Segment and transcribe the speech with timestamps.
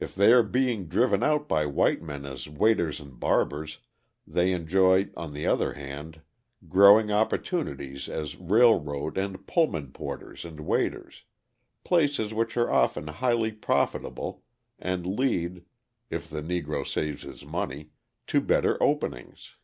[0.00, 3.78] If they are being driven out by white men as waiters and barbers,
[4.26, 6.20] they enjoy, on the other hand,
[6.68, 11.22] growing opportunities as railroad and Pullman porters and waiters
[11.84, 14.42] places which are often highly profitable,
[14.80, 15.64] and lead,
[16.10, 17.90] if the Negro saves his money,
[18.26, 19.54] to better openings.